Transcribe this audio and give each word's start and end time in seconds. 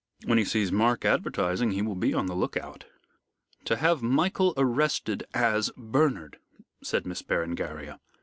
"When 0.25 0.39
he 0.39 0.45
sees 0.45 0.71
Mark 0.71 1.05
advertising 1.05 1.73
he 1.73 1.83
will 1.83 1.93
be 1.93 2.11
on 2.11 2.25
the 2.25 2.33
look 2.35 2.57
out." 2.57 2.85
"To 3.65 3.75
have 3.75 4.01
Michael 4.01 4.55
arrested 4.57 5.27
as 5.31 5.69
Bernard," 5.77 6.39
said 6.81 7.05
Miss 7.05 7.21
Berengaria. 7.21 7.99